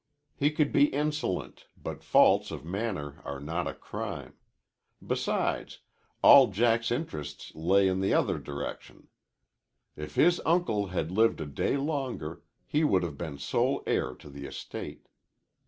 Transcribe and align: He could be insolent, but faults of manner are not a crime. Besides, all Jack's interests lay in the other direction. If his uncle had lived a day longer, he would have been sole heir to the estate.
He 0.35 0.49
could 0.49 0.71
be 0.71 0.85
insolent, 0.85 1.67
but 1.77 2.03
faults 2.03 2.49
of 2.49 2.65
manner 2.65 3.21
are 3.23 3.39
not 3.39 3.67
a 3.67 3.75
crime. 3.75 4.33
Besides, 5.05 5.77
all 6.23 6.47
Jack's 6.47 6.89
interests 6.89 7.53
lay 7.53 7.87
in 7.87 7.99
the 7.99 8.11
other 8.11 8.39
direction. 8.39 9.09
If 9.95 10.15
his 10.15 10.41
uncle 10.43 10.87
had 10.87 11.11
lived 11.11 11.39
a 11.39 11.45
day 11.45 11.77
longer, 11.77 12.41
he 12.65 12.83
would 12.83 13.03
have 13.03 13.15
been 13.15 13.37
sole 13.37 13.83
heir 13.85 14.15
to 14.15 14.29
the 14.31 14.47
estate. 14.47 15.07